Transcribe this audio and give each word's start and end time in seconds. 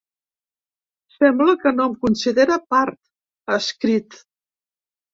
Sembla 1.17 1.55
que 1.65 1.75
no 1.77 1.87
em 1.91 1.95
considera 2.07 2.59
part, 2.77 3.01
ha 3.47 3.63
escrit. 3.63 4.23